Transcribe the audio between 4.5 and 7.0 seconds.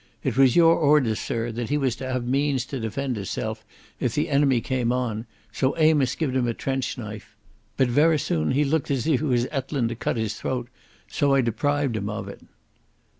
cam on, so Amos gie'd him a trench